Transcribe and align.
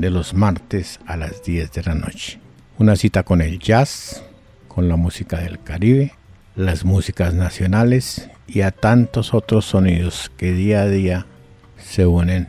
de 0.00 0.10
los 0.10 0.34
martes 0.34 1.00
a 1.06 1.16
las 1.16 1.42
10 1.42 1.72
de 1.72 1.82
la 1.82 1.94
noche. 1.94 2.38
Una 2.78 2.96
cita 2.96 3.22
con 3.22 3.42
el 3.42 3.58
jazz, 3.58 4.22
con 4.68 4.88
la 4.88 4.96
música 4.96 5.38
del 5.38 5.60
Caribe, 5.62 6.12
las 6.54 6.84
músicas 6.84 7.34
nacionales 7.34 8.30
y 8.46 8.62
a 8.62 8.70
tantos 8.70 9.34
otros 9.34 9.64
sonidos 9.64 10.30
que 10.36 10.52
día 10.52 10.82
a 10.82 10.88
día 10.88 11.26
se 11.78 12.06
unen 12.06 12.48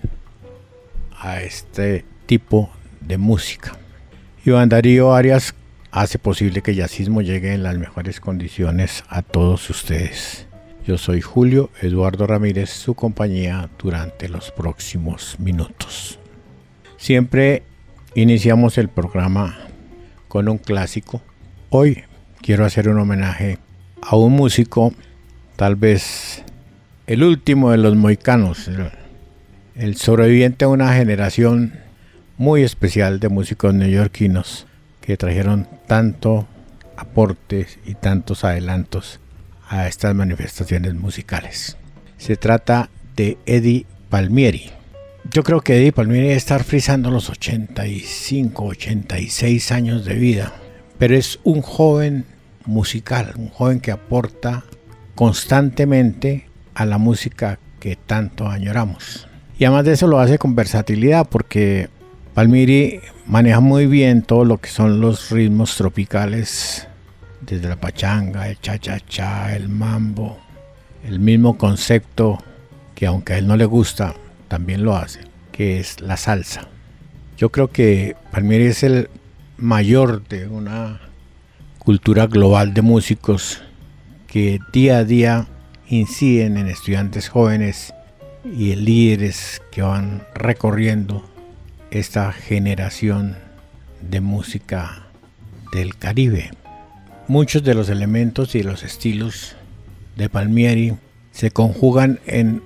a 1.19 1.41
este 1.41 2.05
tipo 2.25 2.69
de 3.01 3.17
música. 3.17 3.77
Iván 4.45 4.69
Darío 4.69 5.13
Arias 5.13 5.53
hace 5.91 6.19
posible 6.19 6.61
que 6.61 6.71
el 6.71 6.77
jazzismo 6.77 7.21
llegue 7.21 7.53
en 7.53 7.63
las 7.63 7.77
mejores 7.77 8.19
condiciones 8.19 9.03
a 9.09 9.21
todos 9.21 9.69
ustedes. 9.69 10.47
Yo 10.85 10.97
soy 10.97 11.21
Julio 11.21 11.69
Eduardo 11.81 12.25
Ramírez, 12.25 12.69
su 12.69 12.93
compañía 12.93 13.69
durante 13.77 14.29
los 14.29 14.51
próximos 14.51 15.35
minutos. 15.39 16.19
Siempre 16.99 17.63
iniciamos 18.13 18.77
el 18.77 18.89
programa 18.89 19.57
con 20.27 20.49
un 20.49 20.57
clásico. 20.57 21.21
Hoy 21.69 22.03
quiero 22.41 22.65
hacer 22.65 22.89
un 22.89 22.99
homenaje 22.99 23.57
a 24.01 24.17
un 24.17 24.33
músico, 24.33 24.93
tal 25.55 25.77
vez 25.77 26.43
el 27.07 27.23
último 27.23 27.71
de 27.71 27.77
los 27.77 27.95
moicanos, 27.95 28.69
el 29.75 29.95
sobreviviente 29.95 30.65
a 30.65 30.67
una 30.67 30.93
generación 30.93 31.71
muy 32.37 32.63
especial 32.63 33.21
de 33.21 33.29
músicos 33.29 33.73
neoyorquinos 33.73 34.67
que 34.99 35.15
trajeron 35.15 35.69
tanto 35.87 36.49
aportes 36.97 37.79
y 37.85 37.93
tantos 37.95 38.43
adelantos 38.43 39.21
a 39.69 39.87
estas 39.87 40.13
manifestaciones 40.13 40.95
musicales. 40.95 41.77
Se 42.17 42.35
trata 42.35 42.89
de 43.15 43.37
Eddie 43.45 43.85
Palmieri. 44.09 44.78
Yo 45.25 45.43
creo 45.43 45.61
que 45.61 45.77
Eddie 45.77 45.91
Palmieri 45.91 46.27
debe 46.27 46.37
estar 46.37 46.63
frisando 46.63 47.11
los 47.11 47.29
85, 47.29 48.65
86 48.65 49.71
años 49.71 50.05
de 50.05 50.15
vida, 50.15 50.53
pero 50.97 51.15
es 51.15 51.39
un 51.43 51.61
joven 51.61 52.25
musical, 52.65 53.33
un 53.37 53.49
joven 53.49 53.79
que 53.79 53.91
aporta 53.91 54.63
constantemente 55.15 56.47
a 56.73 56.85
la 56.85 56.97
música 56.97 57.59
que 57.79 57.95
tanto 57.95 58.47
añoramos. 58.47 59.27
Y 59.59 59.65
además 59.65 59.85
de 59.85 59.93
eso 59.93 60.07
lo 60.07 60.19
hace 60.19 60.39
con 60.39 60.55
versatilidad 60.55 61.27
porque 61.29 61.89
Palmieri 62.33 63.01
maneja 63.27 63.59
muy 63.59 63.85
bien 63.85 64.21
todo 64.23 64.45
lo 64.45 64.59
que 64.59 64.69
son 64.69 65.01
los 65.01 65.29
ritmos 65.29 65.75
tropicales, 65.75 66.87
desde 67.41 67.67
la 67.67 67.75
pachanga, 67.75 68.47
el 68.47 68.59
cha-cha-cha, 68.59 69.55
el 69.55 69.69
mambo, 69.69 70.39
el 71.05 71.19
mismo 71.19 71.57
concepto 71.57 72.41
que 72.95 73.05
aunque 73.05 73.33
a 73.33 73.37
él 73.37 73.47
no 73.47 73.57
le 73.57 73.65
gusta, 73.65 74.15
también 74.49 74.83
lo 74.83 74.97
hace, 74.97 75.21
que 75.53 75.79
es 75.79 76.01
la 76.01 76.17
salsa. 76.17 76.67
Yo 77.37 77.49
creo 77.51 77.69
que 77.69 78.17
Palmieri 78.31 78.65
es 78.65 78.83
el 78.83 79.09
mayor 79.57 80.27
de 80.27 80.47
una 80.47 80.99
cultura 81.77 82.27
global 82.27 82.73
de 82.73 82.81
músicos 82.81 83.61
que 84.27 84.59
día 84.73 84.97
a 84.97 85.03
día 85.05 85.47
inciden 85.87 86.57
en 86.57 86.67
estudiantes 86.67 87.29
jóvenes 87.29 87.93
y 88.43 88.75
líderes 88.75 89.61
que 89.71 89.81
van 89.81 90.23
recorriendo 90.35 91.27
esta 91.91 92.31
generación 92.31 93.37
de 94.01 94.21
música 94.21 95.07
del 95.73 95.95
Caribe. 95.95 96.51
Muchos 97.27 97.63
de 97.63 97.73
los 97.73 97.89
elementos 97.89 98.55
y 98.55 98.63
los 98.63 98.83
estilos 98.83 99.55
de 100.15 100.29
Palmieri 100.29 100.95
se 101.31 101.51
conjugan 101.51 102.19
en 102.25 102.61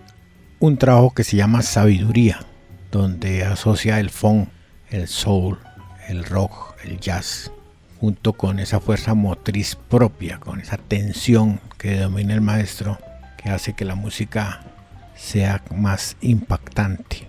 un 0.65 0.77
trabajo 0.77 1.13
que 1.13 1.25
se 1.25 1.35
llama 1.35 1.61
Sabiduría, 1.61 2.39
donde 2.89 3.43
asocia 3.43 3.99
el 3.99 4.09
funk, 4.09 4.47
el 4.91 5.09
soul, 5.09 5.59
el 6.07 6.23
rock, 6.23 6.75
el 6.85 7.01
jazz, 7.01 7.51
junto 7.99 8.31
con 8.31 8.59
esa 8.59 8.79
fuerza 8.79 9.13
motriz 9.13 9.75
propia, 9.75 10.37
con 10.37 10.61
esa 10.61 10.77
tensión 10.77 11.59
que 11.77 11.97
domina 11.97 12.33
el 12.33 12.39
maestro, 12.39 12.97
que 13.35 13.49
hace 13.49 13.73
que 13.73 13.83
la 13.83 13.95
música 13.95 14.61
sea 15.17 15.61
más 15.75 16.15
impactante. 16.21 17.27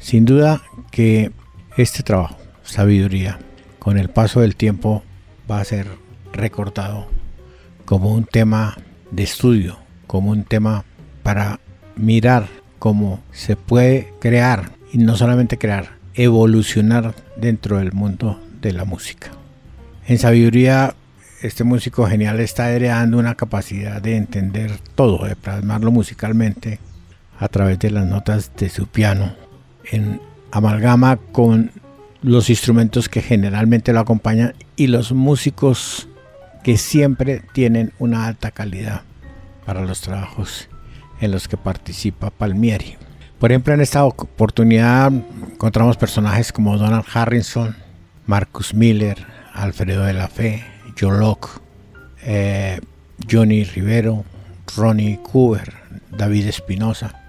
Sin 0.00 0.24
duda 0.24 0.60
que 0.90 1.30
este 1.76 2.02
trabajo, 2.02 2.38
Sabiduría, 2.64 3.38
con 3.78 3.98
el 3.98 4.10
paso 4.10 4.40
del 4.40 4.56
tiempo 4.56 5.04
va 5.48 5.60
a 5.60 5.64
ser 5.64 5.86
recordado 6.32 7.06
como 7.84 8.12
un 8.12 8.24
tema 8.24 8.76
de 9.12 9.22
estudio, 9.22 9.78
como 10.08 10.32
un 10.32 10.42
tema 10.42 10.84
para 11.22 11.60
mirar 11.94 12.63
cómo 12.84 13.22
se 13.32 13.56
puede 13.56 14.12
crear, 14.20 14.72
y 14.92 14.98
no 14.98 15.16
solamente 15.16 15.56
crear, 15.56 15.92
evolucionar 16.12 17.14
dentro 17.34 17.78
del 17.78 17.92
mundo 17.92 18.38
de 18.60 18.74
la 18.74 18.84
música. 18.84 19.30
En 20.06 20.18
sabiduría, 20.18 20.94
este 21.40 21.64
músico 21.64 22.06
genial 22.06 22.40
está 22.40 22.70
heredando 22.72 23.16
una 23.16 23.36
capacidad 23.36 24.02
de 24.02 24.18
entender 24.18 24.72
todo, 24.94 25.24
de 25.24 25.34
plasmarlo 25.34 25.92
musicalmente 25.92 26.78
a 27.38 27.48
través 27.48 27.78
de 27.78 27.90
las 27.90 28.06
notas 28.06 28.52
de 28.54 28.68
su 28.68 28.86
piano, 28.86 29.34
en 29.90 30.20
amalgama 30.52 31.16
con 31.32 31.70
los 32.20 32.50
instrumentos 32.50 33.08
que 33.08 33.22
generalmente 33.22 33.94
lo 33.94 34.00
acompañan 34.00 34.52
y 34.76 34.88
los 34.88 35.10
músicos 35.10 36.06
que 36.62 36.76
siempre 36.76 37.40
tienen 37.54 37.94
una 37.98 38.26
alta 38.26 38.50
calidad 38.50 39.04
para 39.64 39.86
los 39.86 40.02
trabajos 40.02 40.68
en 41.24 41.32
los 41.32 41.48
que 41.48 41.56
participa 41.56 42.30
Palmieri. 42.30 42.96
Por 43.38 43.50
ejemplo, 43.50 43.74
en 43.74 43.80
esta 43.80 44.04
oportunidad 44.04 45.12
encontramos 45.52 45.96
personajes 45.96 46.52
como 46.52 46.78
Donald 46.78 47.04
Harrison, 47.12 47.76
Marcus 48.26 48.74
Miller, 48.74 49.26
Alfredo 49.52 50.04
de 50.04 50.12
la 50.12 50.28
Fe, 50.28 50.64
Joe 50.98 51.18
Locke, 51.18 51.48
eh, 52.22 52.80
Johnny 53.30 53.64
Rivero, 53.64 54.24
Ronnie 54.76 55.20
Cooper, 55.22 55.74
David 56.10 56.46
Espinosa, 56.46 57.20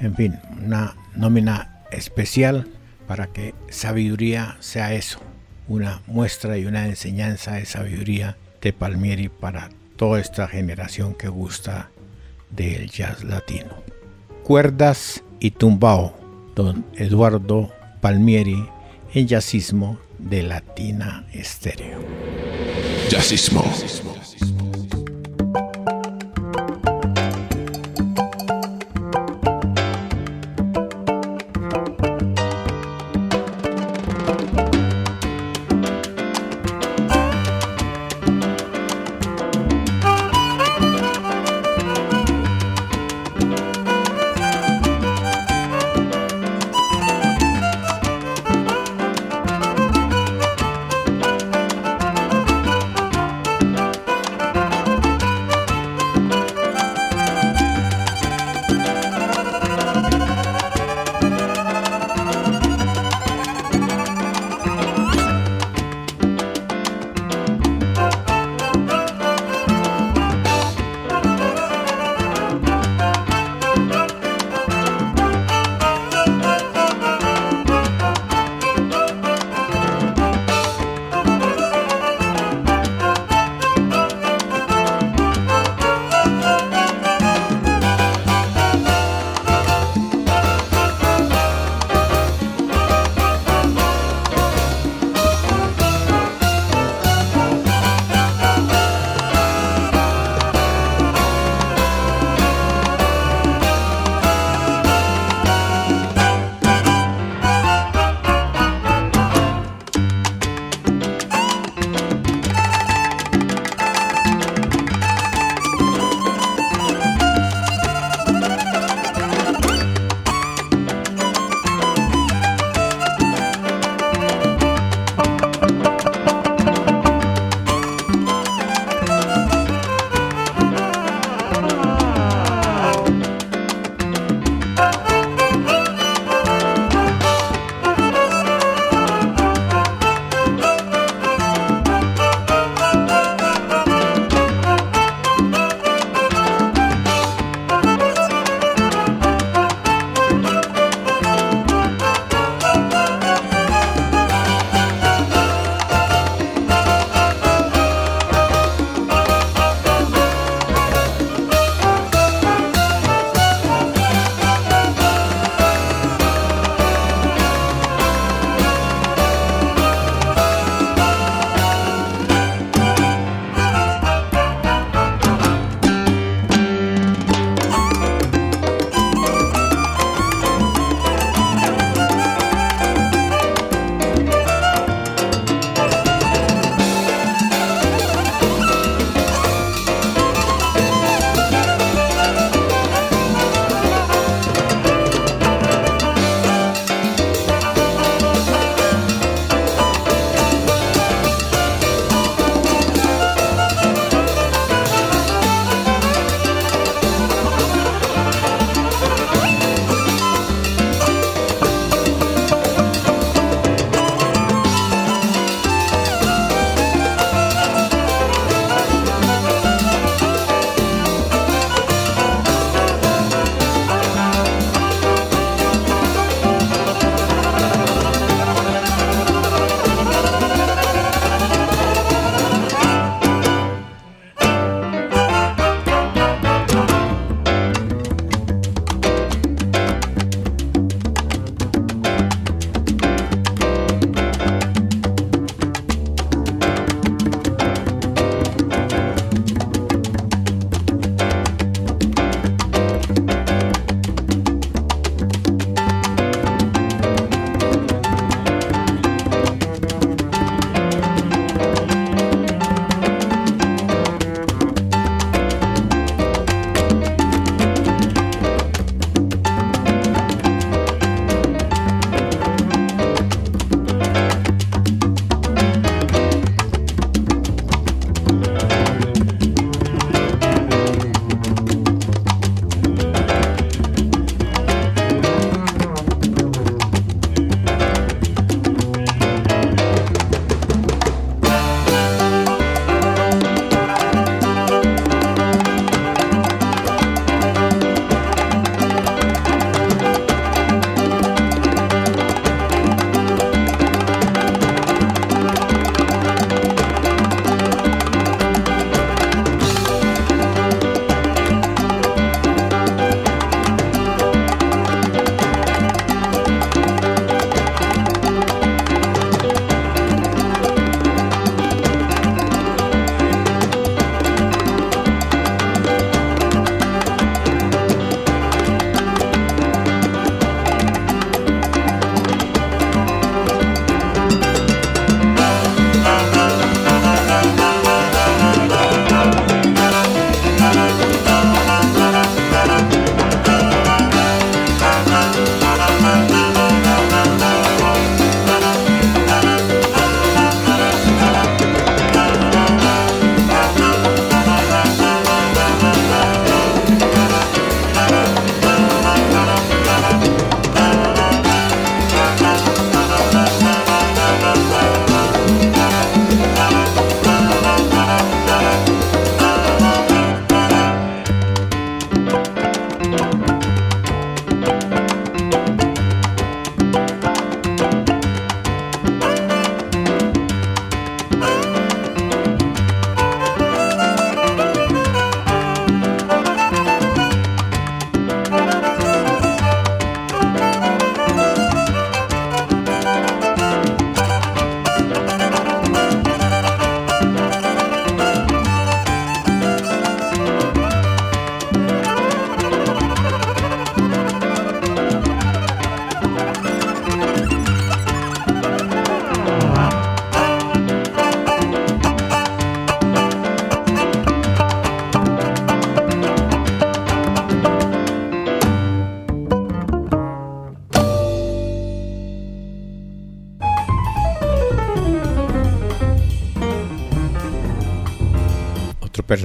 en 0.00 0.16
fin, 0.16 0.38
una 0.64 0.96
nómina 1.14 1.82
especial 1.92 2.66
para 3.06 3.28
que 3.28 3.54
sabiduría 3.68 4.56
sea 4.60 4.94
eso, 4.94 5.20
una 5.68 6.02
muestra 6.06 6.58
y 6.58 6.66
una 6.66 6.86
enseñanza 6.86 7.52
de 7.52 7.66
sabiduría 7.66 8.36
de 8.60 8.72
Palmieri 8.72 9.28
para 9.28 9.68
toda 9.96 10.20
esta 10.20 10.48
generación 10.48 11.14
que 11.14 11.28
gusta 11.28 11.91
del 12.52 12.90
jazz 12.90 13.24
latino. 13.24 13.70
Cuerdas 14.44 15.22
y 15.40 15.50
tumbao, 15.50 16.14
don 16.54 16.84
Eduardo 16.96 17.70
Palmieri 18.00 18.64
en 19.14 19.26
jazzismo 19.26 19.98
de 20.18 20.42
Latina 20.42 21.26
Estéreo. 21.32 21.98
Jazzismo. 23.08 23.64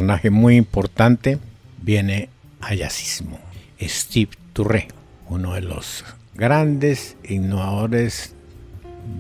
Personaje 0.08 0.30
muy 0.30 0.56
importante 0.56 1.38
viene 1.82 2.30
a 2.62 2.74
jazzismo. 2.74 3.40
Steve 3.82 4.30
Turre, 4.54 4.88
uno 5.28 5.56
de 5.56 5.60
los 5.60 6.06
grandes 6.34 7.18
innovadores 7.28 8.34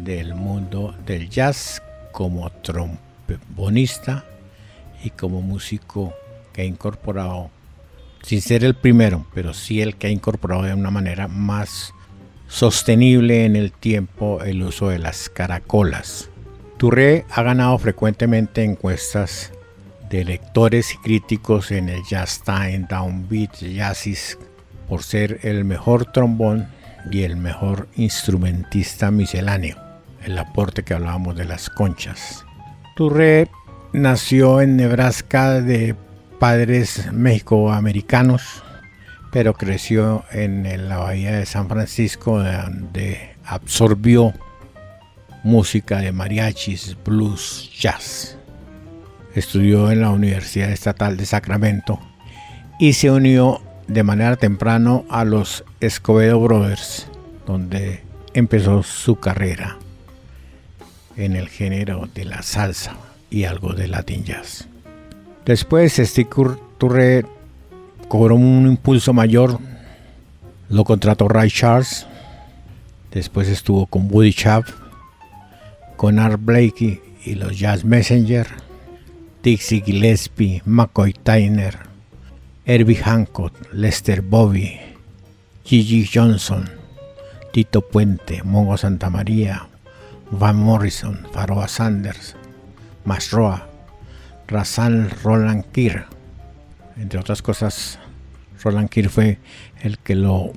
del 0.06 0.34
mundo 0.34 0.96
del 1.06 1.29
jazz 1.29 1.82
como 2.13 2.50
trombonista 2.62 4.24
y 5.03 5.10
como 5.10 5.41
músico 5.41 6.13
que 6.53 6.62
ha 6.62 6.65
incorporado, 6.65 7.50
sin 8.22 8.39
ser 8.39 8.63
el 8.63 8.74
primero, 8.74 9.27
pero 9.34 9.53
sí 9.53 9.82
el 9.82 9.98
que 9.98 10.08
ha 10.08 10.10
incorporado 10.10 10.63
de 10.63 10.74
una 10.74 10.89
manera 10.89 11.27
más 11.27 11.94
sostenible 12.48 13.44
en 13.44 13.58
el 13.58 13.74
tiempo 13.74 14.41
el 14.41 14.63
uso 14.63 14.88
de 14.88 15.00
las 15.00 15.27
caracolas. 15.27 16.29
Touré 16.77 17.25
ha 17.29 17.44
ganado 17.44 17.77
frecuentemente 17.77 18.63
encuestas 18.63 19.51
de 20.10 20.24
lectores 20.24 20.94
y 20.94 20.98
críticos 20.98 21.72
en 21.72 21.90
el 21.90 22.04
Jazz 22.04 22.42
Time, 22.44 22.86
Downbeat, 22.90 23.56
Jazzis 23.62 24.38
por 24.88 25.04
ser 25.04 25.40
el 25.44 25.66
mejor 25.66 26.06
trombón 26.12 26.68
y 27.12 27.24
el 27.24 27.36
mejor 27.38 27.88
instrumentista 27.96 29.12
misceláneo, 29.12 29.78
el 30.24 30.38
aporte 30.38 30.84
que 30.84 30.94
hablábamos 30.94 31.36
de 31.36 31.46
las 31.46 31.70
conchas. 31.70 32.46
Touré 32.96 33.50
nació 33.94 34.62
en 34.62 34.78
Nebraska 34.78 35.62
de 35.62 35.96
padres 36.40 37.12
mexicoamericanos, 37.12 38.64
pero 39.32 39.54
creció 39.54 40.24
en 40.32 40.90
la 40.90 40.98
bahía 40.98 41.38
de 41.38 41.46
San 41.46 41.68
Francisco, 41.68 42.42
donde 42.42 43.36
absorbió 43.46 44.34
música 45.44 46.00
de 46.00 46.12
mariachis, 46.12 46.98
blues, 47.04 47.72
jazz. 47.78 48.37
Estudió 49.38 49.91
en 49.91 50.01
la 50.01 50.10
Universidad 50.10 50.72
Estatal 50.72 51.15
de 51.15 51.27
Sacramento 51.27 52.00
y 52.79 52.94
se 52.94 53.12
unió 53.12 53.62
de 53.88 54.01
manera 54.01 54.36
temprano 54.36 55.06
a 55.12 55.25
los 55.25 55.63
Escobedo 55.79 56.39
Brothers, 56.39 57.06
donde 57.46 58.01
empezó 58.34 58.82
su 58.82 59.17
carrera 59.20 59.77
en 61.17 61.36
el 61.36 61.50
género 61.50 62.10
de 62.15 62.25
la 62.25 62.41
salsa 62.41 62.96
y 63.29 63.44
algo 63.44 63.74
de 63.74 63.88
Latin 63.88 64.24
Jazz. 64.24 64.67
Después 65.46 65.94
Steve 65.98 66.29
Turre 66.79 67.24
cobró 68.08 68.34
un 68.34 68.65
impulso 68.65 69.13
mayor, 69.13 69.60
lo 70.67 70.84
contrató 70.84 71.27
Ray 71.27 71.51
Charles, 71.51 72.08
después 73.12 73.48
estuvo 73.50 73.86
con 73.86 74.08
Woody 74.12 74.34
Chap, 74.34 74.65
con 75.96 76.17
Art 76.17 76.41
Blakey 76.44 77.00
y 77.24 77.36
los 77.36 77.60
Jazz 77.60 77.86
Messenger, 77.86 78.48
Dixie 79.44 79.82
Gillespie, 79.82 80.62
McCoy 80.65 81.13
Tyner, 81.13 81.77
Herbie 82.65 83.01
Hancock, 83.03 83.53
Lester 83.72 84.22
Bobby, 84.22 84.79
Gigi 85.63 86.10
Johnson, 86.12 86.70
Tito 87.53 87.82
Puente, 87.82 88.44
Mongo 88.44 88.77
Santamaría, 88.77 89.67
Van 90.32 90.56
Morrison, 90.56 91.25
Faroa 91.32 91.67
Sanders, 91.67 92.36
Masroa, 93.06 93.67
Razan 94.48 95.10
Roland 95.24 95.65
Kir. 95.72 96.06
Entre 96.98 97.20
otras 97.20 97.41
cosas, 97.41 98.00
Roland 98.63 98.89
Kir 98.89 99.10
fue 99.10 99.39
el 99.82 99.98
que 100.00 100.15
lo 100.15 100.51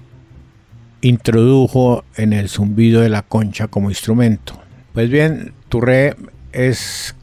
introdujo 1.00 2.04
en 2.16 2.32
el 2.32 2.48
zumbido 2.48 3.00
de 3.00 3.08
la 3.08 3.22
concha 3.22 3.68
como 3.68 3.90
instrumento. 3.90 4.60
Pues 4.92 5.08
bien, 5.10 5.52
Touré 5.68 6.16
es, 6.52 7.14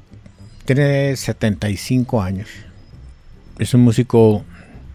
tiene 0.68 1.16
75 1.16 2.22
años. 2.22 2.50
Es 3.58 3.74
un 3.74 3.82
músico 3.82 4.44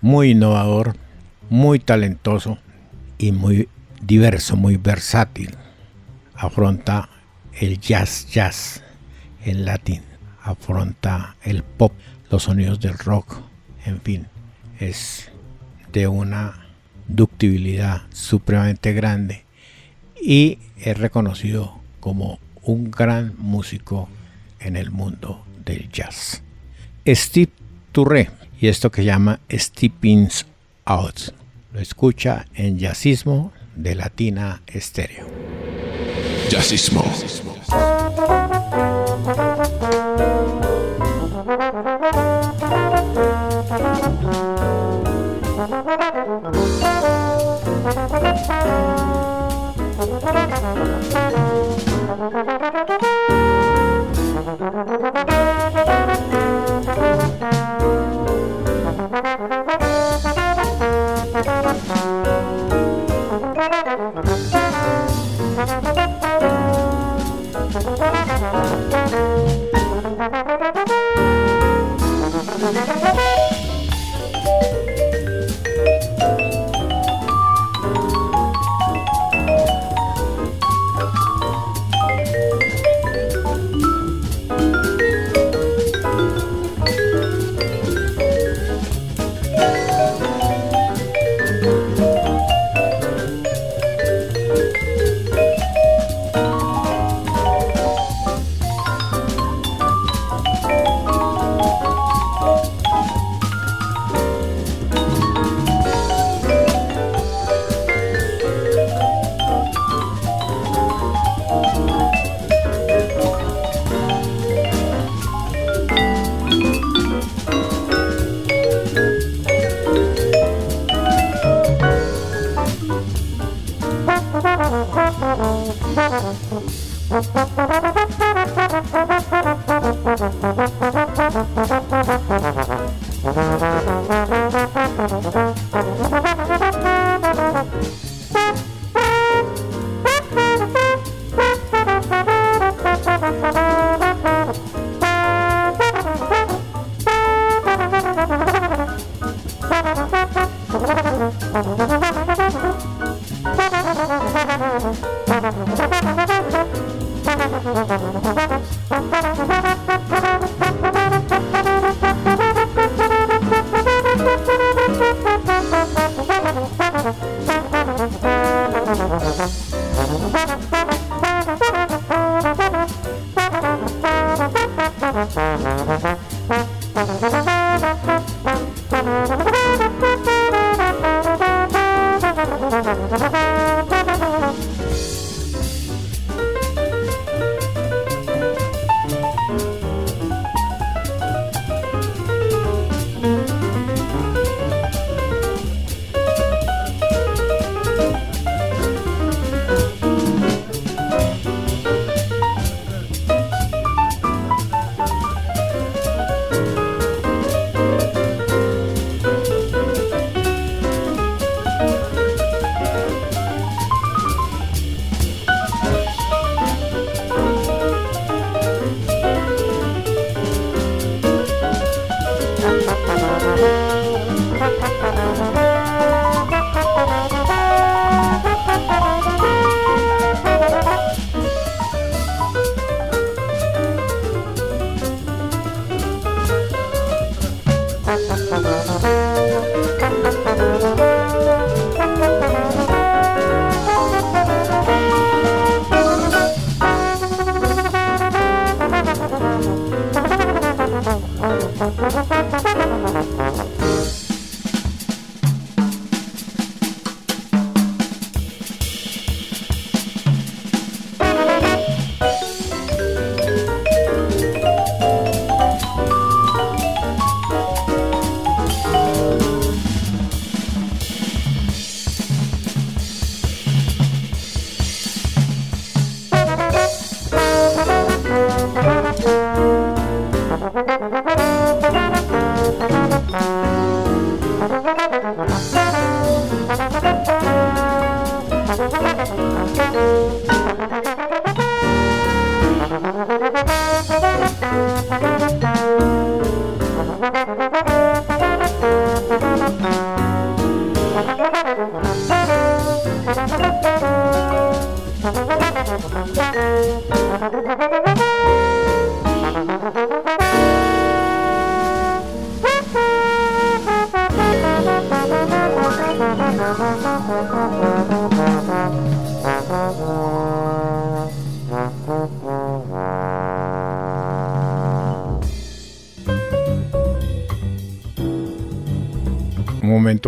muy 0.03 0.33
innovador, 0.33 0.95
muy 1.49 1.79
talentoso 1.79 2.59
y 3.17 3.33
muy 3.33 3.71
diverso, 4.03 4.55
muy 4.57 4.77
versátil. 4.77 5.57
Afronta 6.35 7.09
el 7.59 7.81
jazz 7.81 8.27
jazz, 8.31 8.83
el 9.47 9.65
latín, 9.65 10.03
afronta 10.43 11.37
el 11.43 11.63
pop, 11.63 11.95
los 12.31 12.43
sonidos 12.43 12.79
del 12.79 12.99
rock, 12.99 13.39
en 13.87 13.99
fin, 14.03 14.27
es 14.79 15.31
de 15.91 16.07
una 16.07 16.67
ductibilidad 17.09 18.03
supremamente 18.13 18.93
grande 18.93 19.45
y 20.21 20.59
es 20.77 20.99
reconocido 20.99 21.81
como 21.99 22.39
un 22.61 22.91
gran 22.91 23.35
músico 23.39 24.11
en 24.61 24.77
el 24.77 24.91
mundo 24.91 25.47
del 25.65 25.89
jazz. 25.91 26.43
Steve 27.07 27.51
Touré 27.93 28.31
y 28.61 28.69
esto 28.69 28.91
que 28.91 29.05
llama 29.05 29.41
Steppings 29.51 30.47
Out. 30.85 31.35
Lo 31.73 31.81
escucha 31.81 32.47
en 32.55 32.79
Jazzismo 32.79 33.53
de 33.75 33.95
Latina 33.95 34.63
Estéreo. 34.67 35.27
Jazzismo. 36.49 37.05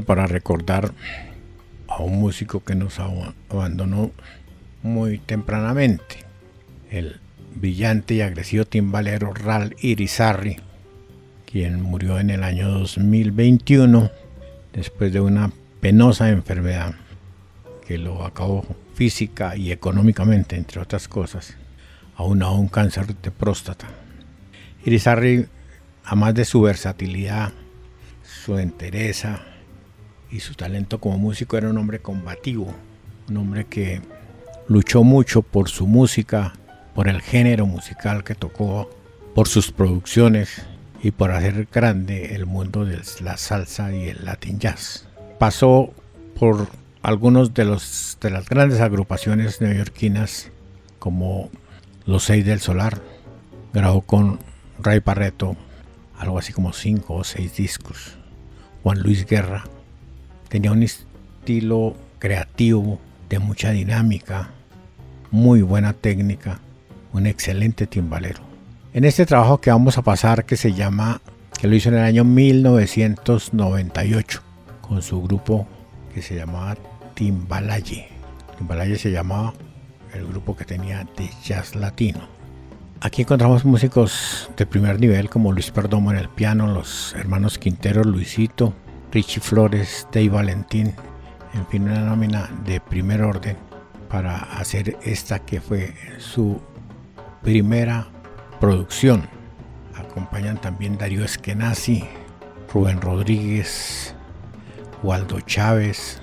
Para 0.05 0.27
recordar 0.27 0.93
a 1.89 2.03
un 2.03 2.21
músico 2.21 2.63
que 2.65 2.75
nos 2.75 2.99
abandonó 2.99 4.11
muy 4.83 5.19
tempranamente, 5.19 6.19
el 6.91 7.21
brillante 7.55 8.15
y 8.15 8.21
agresivo 8.21 8.65
timbalero 8.65 9.33
Ral 9.33 9.77
Irizarry, 9.81 10.61
quien 11.51 11.81
murió 11.81 12.19
en 12.19 12.31
el 12.31 12.43
año 12.43 12.69
2021 12.69 14.11
después 14.73 15.13
de 15.13 15.21
una 15.21 15.53
penosa 15.81 16.31
enfermedad 16.31 16.95
que 17.87 17.99
lo 17.99 18.25
acabó 18.25 18.65
física 18.95 19.57
y 19.57 19.73
económicamente, 19.73 20.57
entre 20.57 20.81
otras 20.81 21.09
cosas, 21.09 21.57
aún 22.17 22.43
a 22.43 22.51
un 22.51 22.69
cáncer 22.69 23.15
de 23.17 23.31
próstata. 23.31 23.89
Irizarry, 24.85 25.47
además 26.05 26.35
de 26.35 26.45
su 26.45 26.61
versatilidad, 26.63 27.53
su 28.23 28.59
entereza 28.59 29.54
y 30.35 30.41
su 30.41 30.55
talento 30.55 31.01
como 31.01 31.17
músico, 31.17 31.57
era 31.57 31.71
un 31.71 31.79
hombre 31.79 32.01
combativo, 32.01 32.75
un 33.29 33.37
hombre 33.37 33.67
que 33.67 34.03
luchó 34.67 35.05
mucho 35.05 35.43
por 35.43 35.69
su 35.69 35.87
música, 35.87 36.55
por 36.93 37.07
el 37.07 37.23
género 37.23 37.67
musical 37.67 38.25
que 38.25 38.35
tocó, 38.35 38.91
por 39.33 39.47
sus 39.47 39.71
producciones 39.71 40.67
y 41.01 41.13
por 41.13 41.31
hacer 41.31 41.69
grande 41.73 42.35
el 42.35 42.47
mundo 42.47 42.85
de 42.85 43.01
la 43.23 43.37
salsa 43.37 43.95
y 43.95 44.09
el 44.09 44.25
latin 44.25 44.59
jazz. 44.59 45.07
Pasó 45.39 45.95
por 46.37 46.67
algunos 47.03 47.55
de, 47.55 47.65
los, 47.65 48.19
de 48.21 48.31
las 48.31 48.49
grandes 48.49 48.81
agrupaciones 48.81 49.61
neoyorquinas 49.61 50.51
como 50.99 51.49
Los 52.07 52.25
Seis 52.25 52.45
del 52.45 52.59
Solar. 52.59 53.01
Grabó 53.73 54.01
con 54.01 54.41
Ray 54.81 54.99
Barreto 54.99 55.57
algo 56.19 56.41
así 56.41 56.53
como 56.53 56.73
cinco 56.73 57.15
o 57.15 57.23
seis 57.25 57.55
discos. 57.55 58.17
Juan 58.83 58.99
Luis 59.01 59.27
Guerra 59.27 59.65
tenía 60.55 60.71
un 60.71 60.85
estilo 60.85 61.97
creativo 62.21 63.01
de 63.29 63.41
mucha 63.41 63.73
dinámica, 63.73 64.51
muy 65.33 65.63
buena 65.63 65.95
técnica, 65.95 66.61
un 67.13 67.27
excelente 67.27 67.89
timbalero. 67.89 68.39
En 68.93 69.05
este 69.05 69.27
trabajo 69.27 69.61
que 69.61 69.73
vamos 69.73 69.99
a 69.99 70.03
pasar 70.03 70.45
que 70.45 70.57
se 70.57 70.73
llama, 70.73 71.21
que 71.59 71.67
lo 71.67 71.75
hizo 71.75 71.89
en 71.89 71.97
el 71.97 72.05
año 72.05 72.23
1998 72.23 74.43
con 74.81 75.03
su 75.03 75.21
grupo 75.23 75.67
que 76.15 76.23
se 76.23 76.37
llamaba 76.37 76.77
Timbalaye. 77.15 78.07
Timbalaye 78.57 78.97
se 78.97 79.11
llamaba 79.11 79.55
el 80.15 80.25
grupo 80.25 80.57
que 80.57 80.65
tenía 80.65 81.05
de 81.17 81.31
jazz 81.43 81.75
latino. 81.75 82.29
Aquí 83.01 83.23
encontramos 83.23 83.65
músicos 83.65 84.49
de 84.57 84.67
primer 84.67 85.01
nivel 85.01 85.29
como 85.29 85.51
Luis 85.51 85.73
Perdomo 85.73 86.13
en 86.13 86.19
el 86.19 86.29
piano, 86.29 86.73
los 86.73 87.13
hermanos 87.17 87.59
Quintero, 87.59 88.05
Luisito, 88.05 88.73
Richie 89.15 89.41
Flores, 89.41 90.09
Dave 90.13 90.29
Valentín, 90.29 90.93
en 91.55 91.67
fin, 91.69 91.85
una 91.85 92.01
nómina 92.01 92.51
de 92.67 92.81
primer 92.81 93.23
orden 93.23 93.57
para 94.09 94.39
hacer 94.59 94.99
esta 95.05 95.39
que 95.39 95.61
fue 95.61 95.95
su 96.19 96.61
primera 97.41 98.09
producción. 98.59 99.29
Acompañan 99.95 100.61
también 100.61 100.99
Darío 100.99 101.25
Eskenazi, 101.25 102.03
Rubén 102.73 103.01
Rodríguez, 103.01 104.17
Waldo 105.05 105.41
Chávez, 105.43 106.21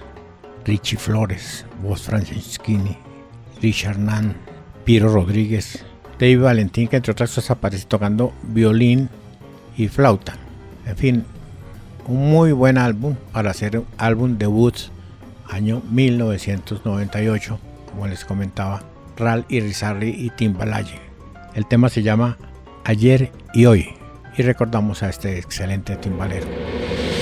Richie 0.65 0.97
Flores, 0.97 1.65
voz 1.81 2.01
Franceschini, 2.01 2.97
Richard 3.61 3.99
Nan, 3.99 4.35
Piero 4.83 5.07
Rodríguez, 5.13 5.85
David 6.19 6.41
Valentín, 6.41 6.89
que 6.89 6.97
entre 6.97 7.13
otras 7.13 7.29
cosas 7.29 7.51
aparece 7.51 7.85
tocando 7.85 8.33
violín 8.43 9.07
y 9.77 9.87
flauta. 9.87 10.35
En 10.85 10.97
fin, 10.97 11.25
un 12.07 12.29
muy 12.29 12.51
buen 12.51 12.77
álbum 12.77 13.15
para 13.31 13.51
hacer 13.51 13.77
un 13.77 13.85
álbum 13.97 14.37
debut 14.37 14.75
año 15.49 15.81
1998, 15.89 17.59
como 17.89 18.07
les 18.07 18.25
comentaba, 18.25 18.83
Ral 19.17 19.45
Irizarry 19.49 20.09
y 20.09 20.29
Timbalaye. 20.29 20.99
El 21.53 21.65
tema 21.65 21.89
se 21.89 22.03
llama 22.03 22.37
Ayer 22.85 23.31
y 23.53 23.65
Hoy 23.65 23.89
y 24.37 24.43
recordamos 24.43 25.03
a 25.03 25.09
este 25.09 25.37
excelente 25.37 25.95
timbalero. 25.97 26.47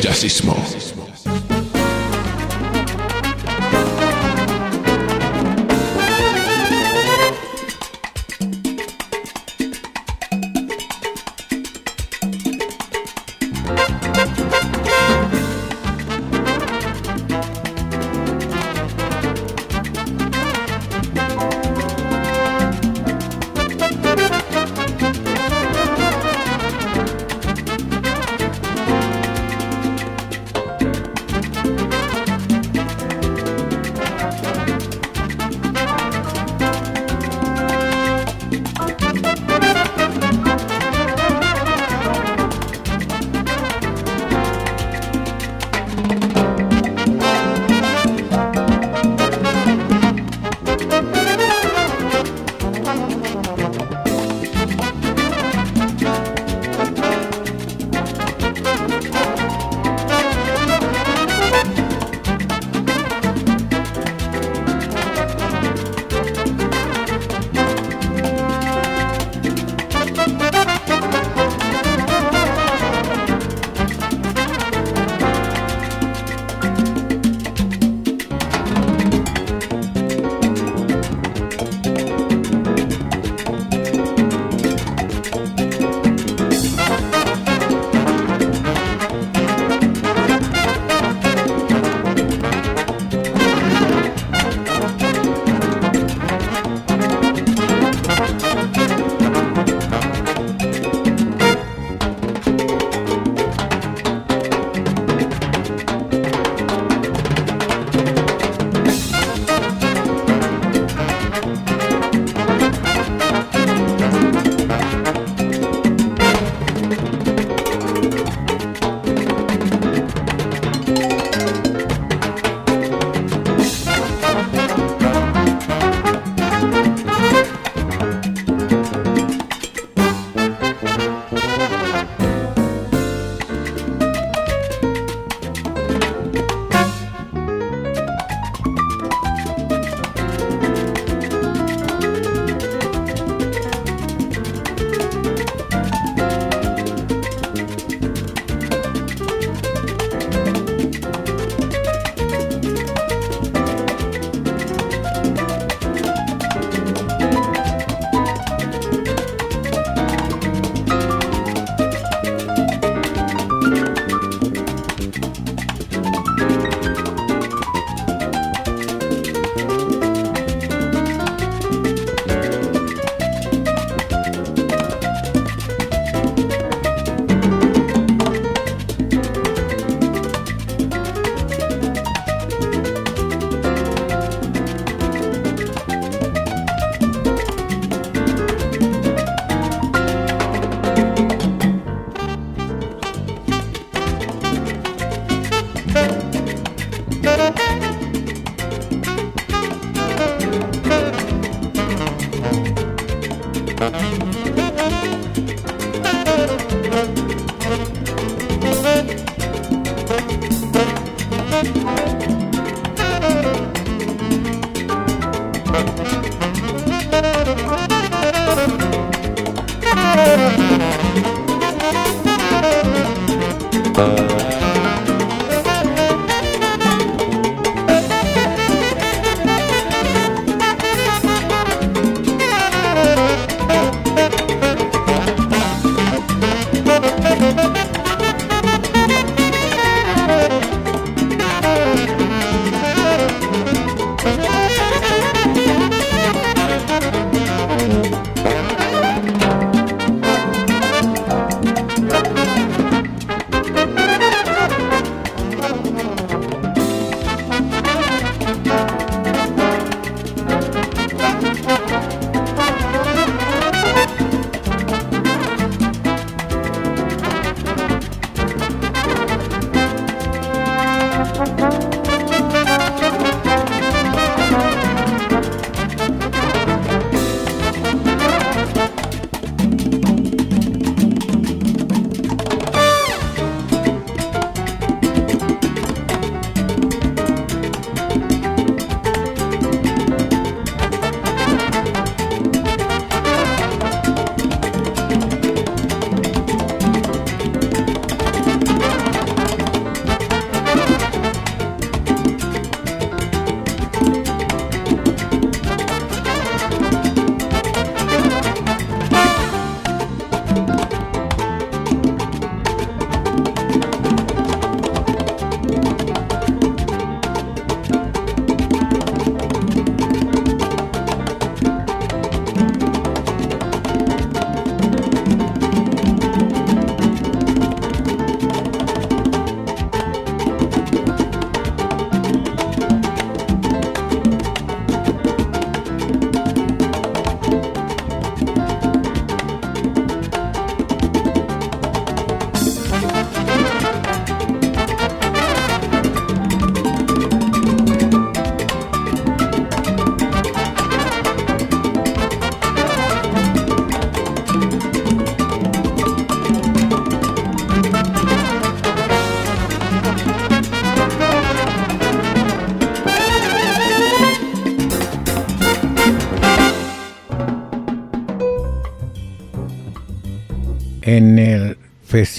Jazzismo. 0.01 0.55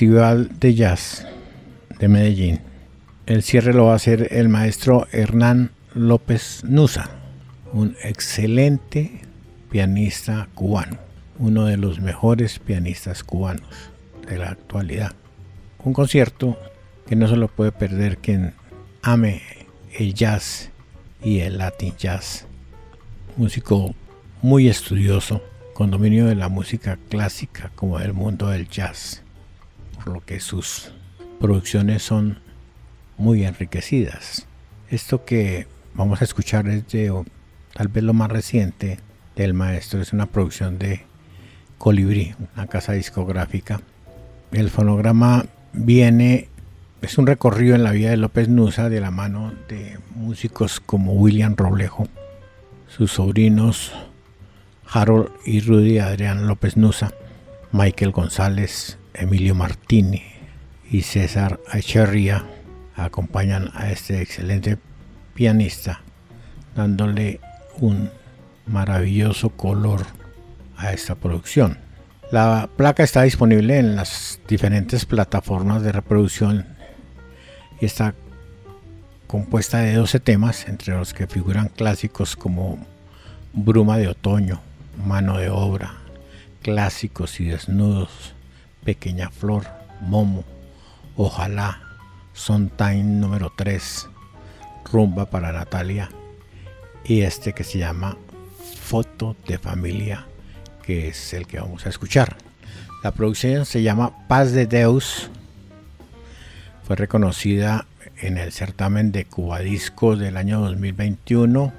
Festival 0.01 0.49
de 0.59 0.75
Jazz 0.75 1.27
de 1.99 2.09
Medellín. 2.09 2.61
El 3.27 3.43
cierre 3.43 3.75
lo 3.75 3.85
va 3.85 3.93
a 3.93 3.97
hacer 3.97 4.29
el 4.31 4.49
maestro 4.49 5.07
Hernán 5.13 5.73
López 5.93 6.65
Nusa, 6.65 7.11
un 7.75 7.95
excelente 8.03 9.21
pianista 9.71 10.49
cubano, 10.55 10.97
uno 11.39 11.67
de 11.67 11.77
los 11.77 12.01
mejores 12.01 12.59
pianistas 12.61 13.23
cubanos 13.23 13.91
de 14.27 14.39
la 14.39 14.49
actualidad. 14.49 15.13
Un 15.85 15.93
concierto 15.93 16.59
que 17.07 17.15
no 17.15 17.29
se 17.29 17.37
lo 17.37 17.49
puede 17.49 17.71
perder 17.71 18.17
quien 18.17 18.55
ame 19.03 19.43
el 19.99 20.15
jazz 20.15 20.71
y 21.23 21.41
el 21.41 21.59
latin 21.59 21.93
jazz. 21.99 22.47
Músico 23.37 23.95
muy 24.41 24.67
estudioso, 24.67 25.43
con 25.75 25.91
dominio 25.91 26.25
de 26.25 26.37
la 26.37 26.49
música 26.49 26.99
clásica 27.11 27.71
como 27.75 27.99
del 27.99 28.15
mundo 28.15 28.49
del 28.49 28.67
jazz, 28.67 29.23
por 30.03 30.15
lo 30.15 30.25
que 30.25 30.41
sus 30.41 30.93
producciones 31.39 32.03
son 32.03 32.39
muy 33.17 33.45
enriquecidas. 33.45 34.47
Esto 34.89 35.25
que 35.25 35.67
vamos 35.95 36.21
a 36.21 36.25
escuchar 36.25 36.69
es 36.69 36.89
de 36.89 37.25
tal 37.75 37.89
vez 37.89 38.03
lo 38.03 38.15
más 38.15 38.31
reciente 38.31 38.99
del 39.37 39.55
maestro, 39.55 40.01
es 40.01 40.13
una 40.13 40.27
producción 40.27 40.79
de 40.79 41.03
Colibrí, 41.79 42.35
una 42.57 42.67
casa 42.67 42.93
discográfica. 42.93 43.81
El 44.53 44.71
fonograma 44.71 45.47
viene, 45.73 46.49
es 47.01 47.17
un 47.17 47.27
recorrido 47.27 47.75
en 47.75 47.85
la 47.85 47.93
vida 47.93 48.11
de 48.11 48.17
López 48.17 48.49
Nusa 48.49 48.89
de 48.89 49.01
la 49.01 49.11
mano 49.11 49.53
de 49.69 49.99
músicos 50.15 50.81
como 50.81 51.13
William 51.13 51.57
Roblejo, 51.57 52.09
sus 52.89 53.13
sobrinos 53.13 53.93
Harold 54.93 55.31
y 55.47 55.61
Rudy 55.61 55.99
Adrián 55.99 56.47
López 56.49 56.77
Nusa, 56.77 57.13
Michael 57.73 58.11
González, 58.11 58.99
Emilio 59.20 59.54
Martini 59.54 60.22
y 60.90 61.02
César 61.02 61.61
Echeverría 61.72 62.44
acompañan 62.96 63.70
a 63.74 63.90
este 63.90 64.22
excelente 64.22 64.78
pianista, 65.35 66.00
dándole 66.74 67.38
un 67.78 68.11
maravilloso 68.66 69.50
color 69.50 70.06
a 70.76 70.92
esta 70.92 71.14
producción. 71.14 71.78
La 72.33 72.70
placa 72.76 73.02
está 73.02 73.22
disponible 73.22 73.78
en 73.78 73.94
las 73.94 74.40
diferentes 74.48 75.04
plataformas 75.04 75.83
de 75.83 75.92
reproducción 75.92 76.66
y 77.80 77.85
está 77.85 78.14
compuesta 79.26 79.78
de 79.78 79.94
12 79.94 80.20
temas, 80.20 80.66
entre 80.66 80.94
los 80.94 81.12
que 81.12 81.26
figuran 81.26 81.68
clásicos 81.68 82.37
como 82.37 82.78
Bruma 83.52 83.98
de 83.98 84.09
Otoño, 84.09 84.61
Mano 85.04 85.38
de 85.38 85.50
Obra, 85.50 85.94
Clásicos 86.62 87.38
y 87.40 87.44
Desnudos, 87.46 88.35
Pequeña 88.85 89.31
Flor, 89.31 89.66
Momo, 90.01 90.45
Ojalá, 91.16 91.81
son 92.33 92.71
Time 92.71 93.03
número 93.03 93.53
3, 93.55 94.09
Rumba 94.90 95.27
para 95.27 95.53
Natalia 95.53 96.09
y 97.05 97.23
este 97.23 97.53
que 97.53 97.64
se 97.64 97.79
llama 97.79 98.16
Foto 98.83 99.37
de 99.47 99.59
Familia, 99.59 100.27
que 100.83 101.09
es 101.09 101.35
el 101.35 101.47
que 101.47 101.61
vamos 101.61 101.85
a 101.87 101.88
escuchar. 101.90 102.37
La 103.03 103.12
producción 103.12 103.66
se 103.66 103.83
llama 103.83 104.27
Paz 104.29 104.53
de 104.53 104.66
Deus. 104.66 105.31
Fue 106.85 106.97
reconocida 106.97 107.87
en 108.21 108.38
el 108.38 108.53
certamen 108.53 109.12
de 109.12 109.25
Cubadisco 109.25 110.16
del 110.16 110.37
año 110.37 110.61
2021 110.61 111.73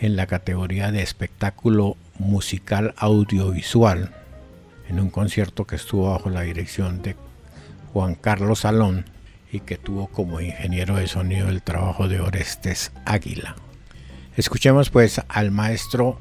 en 0.00 0.16
la 0.16 0.26
categoría 0.26 0.92
de 0.92 1.02
espectáculo 1.02 1.96
musical 2.18 2.94
audiovisual 2.96 4.12
en 4.88 5.00
un 5.00 5.10
concierto 5.10 5.66
que 5.66 5.76
estuvo 5.76 6.10
bajo 6.10 6.30
la 6.30 6.42
dirección 6.42 7.02
de 7.02 7.16
Juan 7.92 8.14
Carlos 8.14 8.60
Salón 8.60 9.04
y 9.50 9.60
que 9.60 9.76
tuvo 9.76 10.08
como 10.08 10.40
ingeniero 10.40 10.96
de 10.96 11.06
sonido 11.06 11.48
el 11.48 11.62
trabajo 11.62 12.08
de 12.08 12.20
Orestes 12.20 12.92
Águila. 13.04 13.56
Escuchemos 14.36 14.90
pues 14.90 15.20
al 15.28 15.50
maestro 15.50 16.18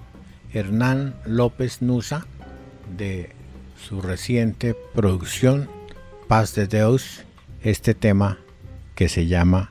Hernán 0.53 1.15
López 1.25 1.81
Nusa 1.81 2.25
de 2.95 3.31
su 3.87 4.01
reciente 4.01 4.75
producción 4.93 5.69
Paz 6.27 6.55
de 6.55 6.67
Deus, 6.67 7.23
este 7.63 7.93
tema 7.93 8.37
que 8.95 9.07
se 9.07 9.27
llama 9.27 9.69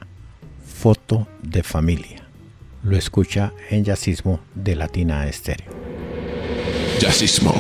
Foto 0.65 1.27
de 1.43 1.63
Familia. 1.63 2.23
Lo 2.83 2.97
escucha 2.97 3.53
en 3.69 3.85
Yacismo 3.85 4.41
de 4.55 4.77
Latina 4.77 5.27
Estéreo. 5.27 5.73
Yacismo. 7.01 7.53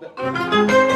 Vamos 0.00 0.95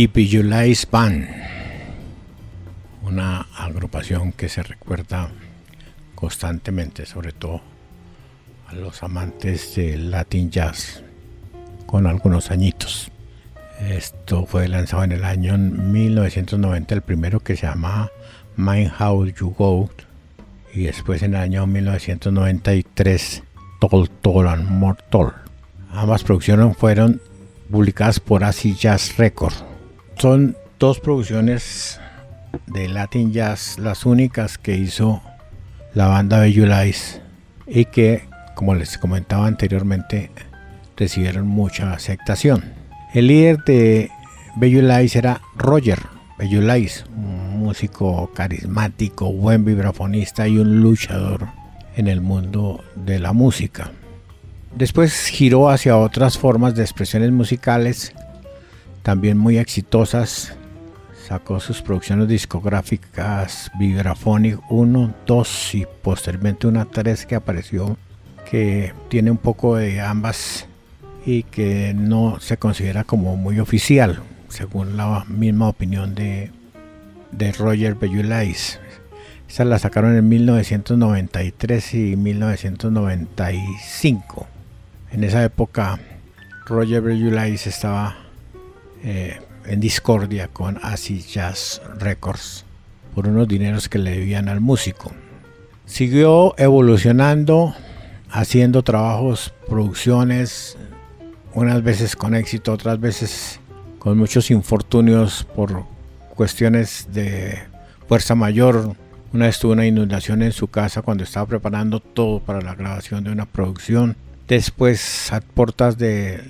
Deep 0.00 0.14
Visualize 0.14 0.86
Band, 0.90 1.28
una 3.02 3.46
agrupación 3.54 4.32
que 4.32 4.48
se 4.48 4.62
recuerda 4.62 5.28
constantemente, 6.14 7.04
sobre 7.04 7.32
todo 7.32 7.60
a 8.68 8.74
los 8.76 9.02
amantes 9.02 9.74
del 9.74 10.10
Latin 10.10 10.50
Jazz, 10.50 11.02
con 11.84 12.06
algunos 12.06 12.50
añitos. 12.50 13.10
Esto 13.78 14.46
fue 14.46 14.68
lanzado 14.68 15.04
en 15.04 15.12
el 15.12 15.22
año 15.22 15.58
1990, 15.58 16.94
el 16.94 17.02
primero 17.02 17.40
que 17.40 17.56
se 17.56 17.66
llama 17.66 18.10
Mind 18.56 18.92
How 18.98 19.26
You 19.26 19.50
Go, 19.50 19.90
y 20.72 20.84
después 20.84 21.22
en 21.22 21.34
el 21.34 21.42
año 21.42 21.66
1993 21.66 23.42
Tol 23.82 24.08
Tol 24.08 24.48
and 24.48 24.66
Mortal. 24.66 25.34
Ambas 25.90 26.24
producciones 26.24 26.74
fueron 26.78 27.20
publicadas 27.70 28.18
por 28.18 28.44
Acid 28.44 28.76
Jazz 28.76 29.18
Records. 29.18 29.64
Son 30.20 30.54
dos 30.78 31.00
producciones 31.00 31.98
de 32.66 32.88
Latin 32.88 33.32
Jazz, 33.32 33.78
las 33.78 34.04
únicas 34.04 34.58
que 34.58 34.76
hizo 34.76 35.22
la 35.94 36.08
banda 36.08 36.42
Lies 36.66 37.22
y 37.66 37.86
que, 37.86 38.28
como 38.54 38.74
les 38.74 38.98
comentaba 38.98 39.46
anteriormente, 39.46 40.30
recibieron 40.94 41.46
mucha 41.46 41.94
aceptación. 41.94 42.74
El 43.14 43.28
líder 43.28 43.64
de 43.64 44.10
Lies 44.60 45.16
era 45.16 45.40
Roger 45.56 46.00
Lies, 46.38 47.06
un 47.16 47.58
músico 47.58 48.30
carismático, 48.34 49.32
buen 49.32 49.64
vibrafonista 49.64 50.46
y 50.46 50.58
un 50.58 50.82
luchador 50.82 51.46
en 51.96 52.08
el 52.08 52.20
mundo 52.20 52.84
de 52.94 53.20
la 53.20 53.32
música. 53.32 53.90
Después 54.76 55.28
giró 55.28 55.70
hacia 55.70 55.96
otras 55.96 56.36
formas 56.36 56.74
de 56.74 56.82
expresiones 56.82 57.30
musicales, 57.32 58.12
también 59.02 59.38
muy 59.38 59.58
exitosas. 59.58 60.54
Sacó 61.26 61.60
sus 61.60 61.82
producciones 61.82 62.28
discográficas 62.28 63.70
Vibraphonic 63.78 64.58
1, 64.70 65.14
2 65.26 65.74
y 65.74 65.86
posteriormente 66.02 66.66
una 66.66 66.86
3 66.86 67.26
que 67.26 67.36
apareció 67.36 67.96
que 68.50 68.92
tiene 69.08 69.30
un 69.30 69.38
poco 69.38 69.76
de 69.76 70.00
ambas 70.00 70.66
y 71.24 71.44
que 71.44 71.94
no 71.94 72.40
se 72.40 72.56
considera 72.56 73.04
como 73.04 73.36
muy 73.36 73.60
oficial, 73.60 74.24
según 74.48 74.96
la 74.96 75.24
misma 75.28 75.68
opinión 75.68 76.16
de, 76.16 76.50
de 77.30 77.52
Roger 77.52 77.94
Bellulais. 77.94 78.80
Esa 79.48 79.64
la 79.64 79.78
sacaron 79.78 80.16
en 80.16 80.28
1993 80.28 81.94
y 81.94 82.16
1995. 82.16 84.48
En 85.12 85.22
esa 85.24 85.44
época 85.44 86.00
Roger 86.66 87.02
Bellulais 87.02 87.66
estaba 87.66 88.16
eh, 89.02 89.40
en 89.66 89.80
discordia 89.80 90.48
con 90.48 90.78
Acid 90.82 91.24
Jazz 91.26 91.80
Records 91.98 92.64
por 93.14 93.28
unos 93.28 93.48
dineros 93.48 93.88
que 93.88 93.98
le 93.98 94.12
debían 94.12 94.48
al 94.48 94.60
músico. 94.60 95.12
Siguió 95.86 96.54
evolucionando, 96.58 97.74
haciendo 98.30 98.82
trabajos, 98.82 99.52
producciones, 99.68 100.76
unas 101.54 101.82
veces 101.82 102.14
con 102.14 102.34
éxito, 102.34 102.72
otras 102.72 103.00
veces 103.00 103.60
con 103.98 104.16
muchos 104.16 104.50
infortunios 104.50 105.46
por 105.56 105.84
cuestiones 106.34 107.08
de 107.12 107.58
fuerza 108.08 108.34
mayor, 108.34 108.96
una 109.32 109.46
vez 109.46 109.58
tuvo 109.58 109.72
una 109.72 109.86
inundación 109.86 110.42
en 110.42 110.52
su 110.52 110.68
casa 110.68 111.02
cuando 111.02 111.22
estaba 111.22 111.46
preparando 111.46 112.00
todo 112.00 112.40
para 112.40 112.60
la 112.60 112.74
grabación 112.74 113.22
de 113.22 113.30
una 113.30 113.46
producción. 113.46 114.16
Después, 114.48 115.32
a 115.32 115.40
puertas 115.40 115.98
de, 115.98 116.42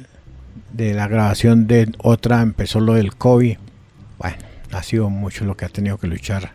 de 0.72 0.94
la 0.94 1.08
grabación 1.08 1.66
de 1.66 1.92
otra, 1.98 2.42
empezó 2.42 2.80
lo 2.80 2.94
del 2.94 3.14
COVID. 3.14 3.56
Bueno, 4.18 4.36
ha 4.72 4.82
sido 4.82 5.10
mucho 5.10 5.44
lo 5.44 5.56
que 5.56 5.64
ha 5.64 5.68
tenido 5.68 5.98
que 5.98 6.06
luchar 6.06 6.52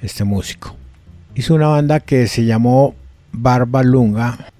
este 0.00 0.24
músico. 0.24 0.76
Hizo 1.34 1.54
una 1.54 1.68
banda 1.68 2.00
que 2.00 2.26
se 2.26 2.44
llamó 2.44 2.94
Barba 3.32 3.82
Lunga 3.82 4.52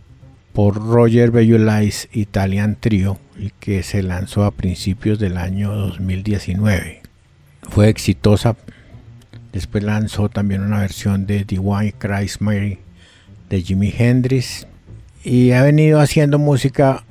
por 0.52 0.76
Roger 0.76 1.30
Bellulais 1.30 2.08
Italian 2.12 2.76
Trio 2.78 3.18
y 3.38 3.50
que 3.60 3.82
se 3.82 4.02
lanzó 4.02 4.44
a 4.44 4.50
principios 4.50 5.18
del 5.18 5.36
año 5.36 5.72
2019. 5.72 7.02
Fue 7.70 7.88
exitosa 7.88 8.56
Después 9.52 9.82
lanzó 9.82 10.28
también 10.28 10.62
una 10.62 10.80
versión 10.80 11.26
de 11.26 11.44
Divine 11.44 11.94
Christ 11.98 12.40
Mary 12.40 12.78
de 13.48 13.62
Jimi 13.62 13.92
Hendrix. 13.96 14.66
Y 15.24 15.52
ha 15.52 15.62
venido 15.62 16.00
haciendo 16.00 16.38
música, 16.38 17.04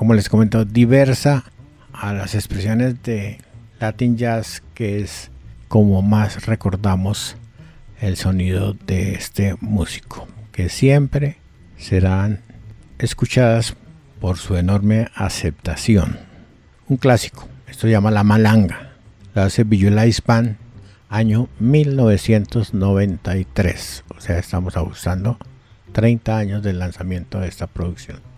como 0.00 0.14
les 0.14 0.30
comento, 0.30 0.64
diversa 0.64 1.44
a 1.92 2.14
las 2.14 2.34
expresiones 2.34 3.02
de 3.02 3.36
Latin 3.80 4.16
Jazz, 4.16 4.62
que 4.72 5.02
es 5.02 5.30
como 5.68 6.00
más 6.00 6.46
recordamos 6.46 7.36
el 8.00 8.16
sonido 8.16 8.72
de 8.86 9.12
este 9.12 9.56
músico, 9.60 10.26
que 10.52 10.70
siempre 10.70 11.36
serán 11.76 12.40
escuchadas 12.98 13.76
por 14.22 14.38
su 14.38 14.56
enorme 14.56 15.10
aceptación. 15.14 16.18
Un 16.88 16.96
clásico, 16.96 17.46
esto 17.68 17.82
se 17.82 17.90
llama 17.90 18.10
La 18.10 18.24
Malanga, 18.24 18.92
la 19.34 19.44
hace 19.44 19.64
Visualize 19.64 20.22
Band 20.26 20.56
año 21.10 21.50
1993. 21.58 24.04
O 24.16 24.20
sea, 24.22 24.38
estamos 24.38 24.78
ajustando 24.78 25.36
30 25.92 26.38
años 26.38 26.62
del 26.62 26.78
lanzamiento 26.78 27.40
de 27.40 27.48
esta 27.48 27.66
producción. 27.66 28.29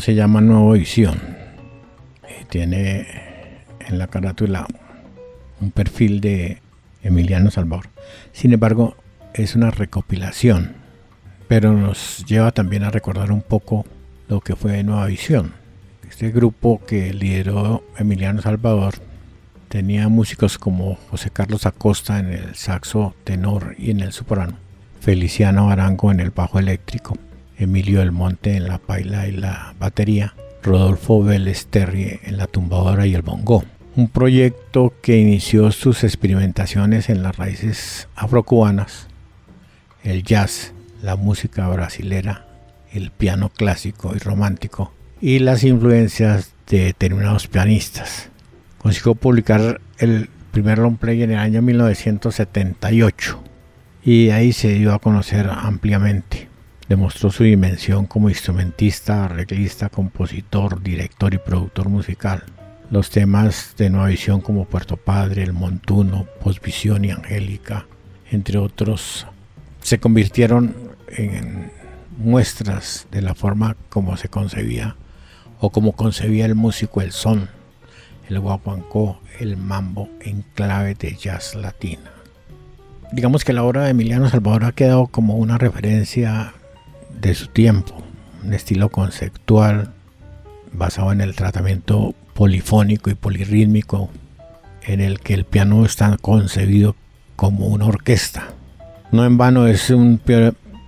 Se 0.00 0.14
llama 0.14 0.42
Nueva 0.42 0.74
Visión. 0.74 1.18
tiene 2.50 3.06
en 3.80 3.98
la 3.98 4.06
carátula 4.08 4.66
un 5.60 5.70
perfil 5.70 6.20
de 6.20 6.60
Emiliano 7.02 7.50
Salvador. 7.50 7.86
Sin 8.32 8.52
embargo, 8.52 8.94
es 9.32 9.56
una 9.56 9.70
recopilación, 9.70 10.74
pero 11.48 11.72
nos 11.72 12.26
lleva 12.26 12.52
también 12.52 12.84
a 12.84 12.90
recordar 12.90 13.32
un 13.32 13.40
poco 13.40 13.86
lo 14.28 14.40
que 14.40 14.54
fue 14.54 14.82
Nueva 14.82 15.06
Visión. 15.06 15.54
Este 16.06 16.30
grupo 16.30 16.82
que 16.86 17.14
lideró 17.14 17.82
Emiliano 17.96 18.42
Salvador 18.42 18.96
tenía 19.68 20.08
músicos 20.08 20.58
como 20.58 20.96
José 21.10 21.30
Carlos 21.30 21.64
Acosta 21.64 22.18
en 22.18 22.26
el 22.26 22.54
saxo 22.54 23.14
tenor 23.24 23.76
y 23.78 23.92
en 23.92 24.00
el 24.00 24.12
soprano, 24.12 24.58
Feliciano 25.00 25.70
Arango 25.70 26.12
en 26.12 26.20
el 26.20 26.30
bajo 26.30 26.58
eléctrico, 26.58 27.16
Emilio 27.62 28.00
del 28.00 28.12
Monte 28.12 28.56
en 28.56 28.68
la 28.68 28.78
paila 28.78 29.26
y 29.26 29.32
la 29.32 29.74
batería, 29.78 30.34
Rodolfo 30.62 31.22
Vélez 31.22 31.66
en 31.72 32.36
la 32.36 32.46
tumbadora 32.46 33.06
y 33.06 33.14
el 33.14 33.22
bongo. 33.22 33.64
Un 33.96 34.08
proyecto 34.08 34.94
que 35.02 35.18
inició 35.18 35.70
sus 35.72 36.04
experimentaciones 36.04 37.08
en 37.08 37.22
las 37.22 37.36
raíces 37.36 38.08
afrocubanas, 38.14 39.08
el 40.02 40.22
jazz, 40.22 40.72
la 41.02 41.16
música 41.16 41.68
brasilera, 41.68 42.46
el 42.92 43.10
piano 43.10 43.48
clásico 43.50 44.12
y 44.14 44.18
romántico 44.18 44.92
y 45.20 45.38
las 45.38 45.64
influencias 45.64 46.52
de 46.68 46.84
determinados 46.84 47.46
pianistas. 47.46 48.28
Consiguió 48.78 49.14
publicar 49.14 49.80
el 49.98 50.28
primer 50.50 50.78
long 50.78 50.98
en 51.02 51.30
el 51.30 51.38
año 51.38 51.62
1978 51.62 53.42
y 54.04 54.30
ahí 54.30 54.52
se 54.52 54.74
dio 54.74 54.92
a 54.92 54.98
conocer 54.98 55.48
ampliamente. 55.50 56.51
Demostró 56.88 57.30
su 57.30 57.44
dimensión 57.44 58.06
como 58.06 58.28
instrumentista, 58.28 59.24
arreglista, 59.24 59.88
compositor, 59.88 60.82
director 60.82 61.32
y 61.34 61.38
productor 61.38 61.88
musical. 61.88 62.42
Los 62.90 63.10
temas 63.10 63.74
de 63.78 63.88
Nueva 63.88 64.08
Visión 64.08 64.40
como 64.40 64.66
Puerto 64.66 64.96
Padre, 64.96 65.42
El 65.42 65.52
Montuno, 65.52 66.26
Posvisión 66.42 67.04
y 67.04 67.10
Angélica, 67.10 67.86
entre 68.30 68.58
otros, 68.58 69.26
se 69.80 69.98
convirtieron 69.98 70.74
en 71.08 71.70
muestras 72.18 73.06
de 73.10 73.22
la 73.22 73.34
forma 73.34 73.76
como 73.88 74.16
se 74.16 74.28
concebía 74.28 74.96
o 75.60 75.70
como 75.70 75.92
concebía 75.92 76.44
el 76.44 76.54
músico 76.54 77.00
el 77.00 77.12
son, 77.12 77.48
el 78.28 78.40
guapanco, 78.40 79.20
el 79.38 79.56
mambo 79.56 80.08
en 80.20 80.44
clave 80.54 80.94
de 80.94 81.14
jazz 81.14 81.54
latina. 81.54 82.10
Digamos 83.12 83.44
que 83.44 83.52
la 83.52 83.62
obra 83.62 83.84
de 83.84 83.90
Emiliano 83.90 84.28
Salvador 84.28 84.64
ha 84.64 84.72
quedado 84.72 85.06
como 85.06 85.36
una 85.36 85.58
referencia 85.58 86.54
de 87.20 87.34
su 87.34 87.48
tiempo, 87.48 87.94
un 88.44 88.54
estilo 88.54 88.88
conceptual 88.88 89.92
basado 90.72 91.12
en 91.12 91.20
el 91.20 91.34
tratamiento 91.34 92.14
polifónico 92.34 93.10
y 93.10 93.14
polirrítmico, 93.14 94.10
en 94.84 95.00
el 95.00 95.20
que 95.20 95.34
el 95.34 95.44
piano 95.44 95.84
está 95.84 96.16
concebido 96.16 96.96
como 97.36 97.66
una 97.66 97.86
orquesta. 97.86 98.48
No 99.12 99.24
en 99.24 99.36
vano 99.38 99.66
es 99.66 99.90
un 99.90 100.20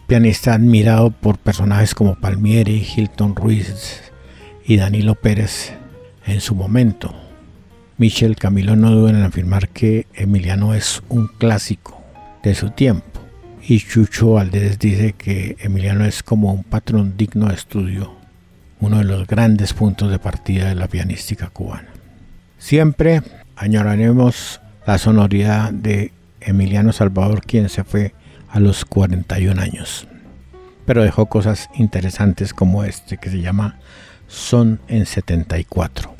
pianista 0.07 0.55
admirado 0.55 1.11
por 1.11 1.39
personajes 1.39 1.95
como 1.95 2.16
Palmieri, 2.16 2.87
Hilton 2.97 3.37
Ruiz 3.37 4.03
y 4.66 4.77
Danilo 4.77 5.14
Pérez 5.14 5.75
en 6.27 6.41
su 6.41 6.55
momento. 6.55 7.14
Michel 7.99 8.37
Camilo 8.37 8.75
no 8.75 8.91
duda 8.91 9.11
en 9.11 9.22
afirmar 9.22 9.68
que 9.68 10.07
Emiliano 10.14 10.75
es 10.75 11.03
un 11.09 11.29
clásico 11.29 12.03
de 12.43 12.55
su 12.55 12.70
tiempo 12.70 13.14
y 13.67 13.81
Chucho 13.81 14.33
Valdés 14.33 14.79
dice 14.79 15.15
que 15.15 15.57
Emiliano 15.59 16.05
es 16.05 16.23
como 16.23 16.53
un 16.53 16.65
patrón 16.65 17.17
digno 17.17 17.49
de 17.49 17.55
estudio, 17.55 18.15
uno 18.81 18.99
de 18.99 19.05
los 19.05 19.27
grandes 19.27 19.73
puntos 19.73 20.11
de 20.11 20.19
partida 20.19 20.69
de 20.69 20.75
la 20.75 20.87
pianística 20.87 21.49
cubana. 21.49 21.89
Siempre 22.59 23.23
añoraremos 23.57 24.61
la 24.87 24.99
sonoridad 24.99 25.73
de 25.73 26.12
Emiliano 26.41 26.93
Salvador, 26.93 27.41
quien 27.41 27.71
se 27.71 27.85
fue 27.85 28.12
a 28.51 28.61
los 28.61 28.85
41 28.85 29.61
años, 29.61 30.07
pero 30.85 31.03
dejó 31.03 31.27
cosas 31.27 31.71
interesantes 31.75 32.53
como 32.53 32.85
este 32.85 33.17
que 33.17 33.31
se 33.31 33.41
llama 33.41 33.79
Son 34.27 34.81
en 34.89 35.07
74. 35.07 36.15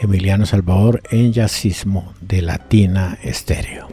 Emiliano 0.00 0.44
Salvador 0.44 1.02
en 1.10 1.32
Jazzismo 1.32 2.12
de 2.20 2.42
Latina 2.42 3.18
Estéreo. 3.22 3.88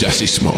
Jazzismo. 0.00 0.54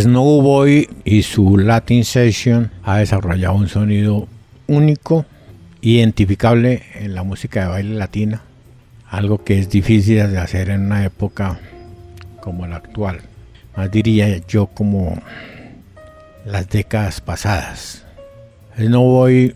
Snowboy 0.00 0.88
y 1.04 1.22
su 1.22 1.56
Latin 1.56 2.04
Session 2.04 2.70
ha 2.82 2.98
desarrollado 2.98 3.54
un 3.54 3.68
sonido 3.68 4.28
único, 4.66 5.24
identificable 5.80 6.82
en 6.94 7.14
la 7.14 7.22
música 7.22 7.62
de 7.62 7.68
baile 7.68 7.94
latina, 7.94 8.42
algo 9.08 9.44
que 9.44 9.58
es 9.58 9.68
difícil 9.68 10.30
de 10.30 10.38
hacer 10.38 10.70
en 10.70 10.86
una 10.86 11.04
época 11.04 11.60
como 12.40 12.66
la 12.66 12.76
actual, 12.76 13.20
más 13.76 13.90
diría 13.90 14.38
yo 14.48 14.66
como 14.66 15.20
las 16.44 16.68
décadas 16.68 17.20
pasadas. 17.20 18.04
Snowboy 18.76 19.54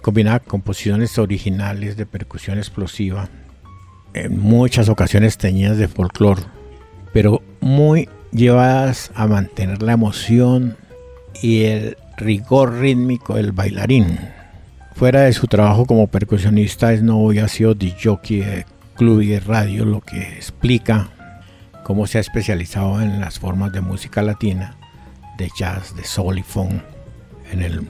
combinaba 0.00 0.38
composiciones 0.38 1.18
originales 1.18 1.96
de 1.96 2.06
percusión 2.06 2.58
explosiva, 2.58 3.28
en 4.14 4.38
muchas 4.38 4.88
ocasiones 4.88 5.36
teñidas 5.36 5.76
de 5.76 5.88
folclore, 5.88 6.42
pero 7.12 7.42
muy 7.60 8.08
llevadas 8.34 9.12
a 9.14 9.26
mantener 9.26 9.82
la 9.82 9.92
emoción 9.92 10.76
y 11.40 11.64
el 11.64 11.96
rigor 12.16 12.78
rítmico 12.78 13.36
del 13.36 13.52
bailarín. 13.52 14.18
Fuera 14.94 15.22
de 15.22 15.32
su 15.32 15.46
trabajo 15.46 15.86
como 15.86 16.08
percusionista, 16.08 16.94
Snowy 16.96 17.38
ha 17.38 17.48
sido 17.48 17.74
jockey 18.02 18.40
de 18.40 18.66
club 18.96 19.20
y 19.22 19.28
de 19.28 19.40
radio, 19.40 19.84
lo 19.84 20.00
que 20.00 20.20
explica 20.20 21.08
cómo 21.84 22.06
se 22.06 22.18
ha 22.18 22.20
especializado 22.20 23.00
en 23.00 23.20
las 23.20 23.38
formas 23.38 23.72
de 23.72 23.80
música 23.80 24.22
latina, 24.22 24.76
de 25.38 25.50
jazz, 25.56 25.94
de 25.96 26.04
soul 26.04 26.38
y 26.38 26.42
funk 26.42 26.74
en 27.52 27.62
el 27.62 27.88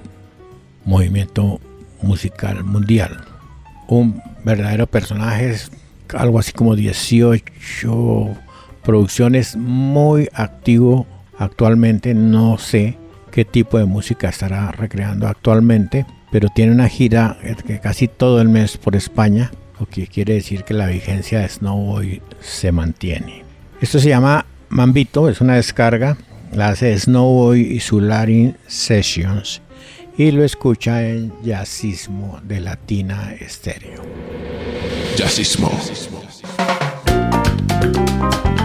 movimiento 0.84 1.60
musical 2.02 2.64
mundial. 2.64 3.24
Un 3.86 4.22
verdadero 4.44 4.86
personaje, 4.86 5.54
algo 6.14 6.38
así 6.38 6.52
como 6.52 6.74
18 6.74 8.43
producciones 8.84 9.56
muy 9.56 10.28
activo 10.32 11.06
actualmente. 11.38 12.14
No 12.14 12.58
sé 12.58 12.96
qué 13.32 13.44
tipo 13.44 13.78
de 13.78 13.86
música 13.86 14.28
estará 14.28 14.70
recreando 14.70 15.26
actualmente, 15.26 16.06
pero 16.30 16.48
tiene 16.54 16.72
una 16.72 16.88
gira 16.88 17.36
casi 17.82 18.06
todo 18.06 18.40
el 18.40 18.48
mes 18.48 18.76
por 18.76 18.94
España, 18.94 19.50
lo 19.80 19.86
que 19.86 20.06
quiere 20.06 20.34
decir 20.34 20.64
que 20.64 20.74
la 20.74 20.86
vigencia 20.86 21.40
de 21.40 21.48
Snowboy 21.48 22.22
se 22.40 22.70
mantiene. 22.70 23.42
Esto 23.80 23.98
se 23.98 24.08
llama 24.08 24.46
Mambito, 24.68 25.28
es 25.28 25.40
una 25.40 25.56
descarga, 25.56 26.16
la 26.52 26.68
hace 26.68 26.96
Snowboy 26.96 27.60
y 27.60 27.80
su 27.80 28.00
Latin 28.00 28.56
Sessions 28.66 29.60
y 30.16 30.30
lo 30.30 30.44
escucha 30.44 31.06
en 31.06 31.32
Jazzismo 31.42 32.40
de 32.44 32.60
Latina 32.60 33.34
Estéreo. 33.38 34.02
Bueno 37.70 38.63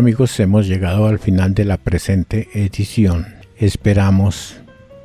amigos, 0.00 0.40
hemos 0.40 0.66
llegado 0.66 1.08
al 1.08 1.18
final 1.18 1.52
de 1.52 1.66
la 1.66 1.76
presente 1.76 2.48
edición. 2.54 3.26
Esperamos 3.58 4.56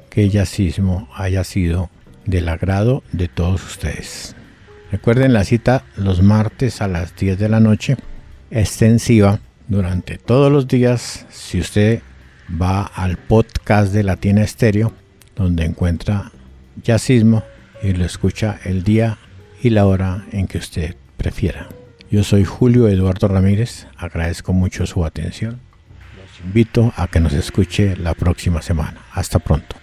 que 0.09 0.23
el 0.23 0.31
jazzismo 0.31 1.09
haya 1.13 1.43
sido 1.43 1.89
del 2.25 2.47
agrado 2.47 3.03
de 3.11 3.27
todos 3.27 3.61
ustedes. 3.61 4.37
Recuerden 4.93 5.33
la 5.33 5.43
cita 5.43 5.83
los 5.97 6.21
martes 6.21 6.81
a 6.81 6.87
las 6.87 7.13
10 7.13 7.37
de 7.37 7.49
la 7.49 7.59
noche, 7.59 7.97
extensiva 8.51 9.41
durante 9.67 10.17
todos 10.17 10.49
los 10.49 10.65
días. 10.65 11.25
Si 11.29 11.59
usted 11.59 12.01
va 12.49 12.83
al 12.83 13.17
podcast 13.17 13.91
de 13.91 14.03
Latina 14.03 14.43
Estéreo, 14.43 14.93
donde 15.35 15.65
encuentra 15.65 16.31
jazzismo 16.81 17.43
y 17.83 17.91
lo 17.91 18.05
escucha 18.05 18.61
el 18.63 18.85
día 18.85 19.17
y 19.61 19.71
la 19.71 19.87
hora 19.87 20.25
en 20.31 20.47
que 20.47 20.57
usted 20.57 20.95
prefiera. 21.17 21.67
Yo 22.11 22.23
soy 22.23 22.45
Julio 22.45 22.87
Eduardo 22.87 23.27
Ramírez, 23.27 23.87
agradezco 23.97 24.53
mucho 24.53 24.85
su 24.85 25.03
atención. 25.05 25.59
Los 26.15 26.45
invito 26.45 26.93
a 26.95 27.07
que 27.07 27.19
nos 27.19 27.33
escuche 27.33 27.95
la 27.97 28.13
próxima 28.13 28.61
semana. 28.61 29.01
Hasta 29.11 29.39
pronto. 29.39 29.75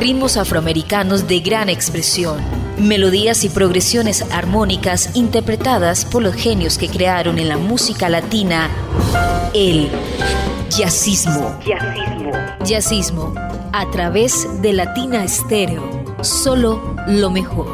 Ritmos 0.00 0.36
afroamericanos 0.36 1.28
de 1.28 1.40
gran 1.40 1.68
expresión, 1.68 2.40
melodías 2.78 3.44
y 3.44 3.50
progresiones 3.50 4.22
armónicas 4.32 5.14
interpretadas 5.14 6.04
por 6.04 6.22
los 6.22 6.34
genios 6.34 6.78
que 6.78 6.88
crearon 6.88 7.38
en 7.38 7.48
la 7.48 7.56
música 7.56 8.08
latina 8.08 8.68
el 9.54 9.88
jazzismo. 10.70 11.58
Jazzismo. 11.64 12.32
Jazzismo 12.64 13.34
a 13.72 13.90
través 13.90 14.46
de 14.62 14.72
Latina 14.72 15.24
Estéreo. 15.24 16.03
Solo 16.24 16.80
lo 17.06 17.28
mejor. 17.28 17.66